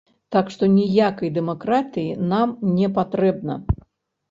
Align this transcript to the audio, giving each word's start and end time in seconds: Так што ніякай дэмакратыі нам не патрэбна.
Так 0.35 0.45
што 0.53 0.69
ніякай 0.77 1.29
дэмакратыі 1.35 2.17
нам 2.33 2.57
не 2.81 2.91
патрэбна. 2.99 3.61